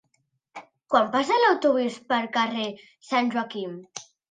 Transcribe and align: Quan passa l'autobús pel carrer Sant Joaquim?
Quan 0.93 1.11
passa 1.17 1.37
l'autobús 1.43 1.99
pel 2.15 2.27
carrer 2.39 2.67
Sant 3.13 3.33
Joaquim? 3.37 3.79